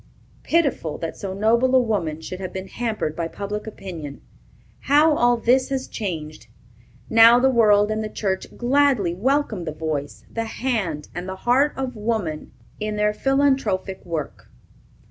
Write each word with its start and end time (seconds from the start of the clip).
Pitiful, 0.41 0.97
that 0.97 1.15
so 1.15 1.31
noble 1.35 1.75
a 1.75 1.79
woman 1.79 2.21
should 2.21 2.39
have 2.39 2.51
been 2.51 2.67
hampered 2.69 3.15
by 3.15 3.27
public 3.27 3.67
opinion. 3.67 4.21
How 4.79 5.15
all 5.15 5.37
this 5.37 5.69
has 5.69 5.87
changed! 5.87 6.47
Now, 7.07 7.37
the 7.37 7.51
world 7.51 7.91
and 7.91 8.03
the 8.03 8.09
church 8.09 8.47
gladly 8.57 9.13
welcome 9.13 9.63
the 9.65 9.71
voice, 9.71 10.25
the 10.27 10.45
hand, 10.45 11.07
and 11.13 11.29
the 11.29 11.35
heart 11.45 11.73
of 11.77 11.95
woman 11.95 12.51
in 12.79 12.95
their 12.95 13.13
philanthropic 13.13 14.03
work. 14.03 14.49